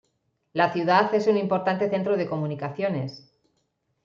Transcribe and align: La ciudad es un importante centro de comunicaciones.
La 0.53 0.73
ciudad 0.73 1.13
es 1.13 1.27
un 1.27 1.37
importante 1.37 1.87
centro 1.91 2.17
de 2.17 2.25
comunicaciones. 2.25 3.31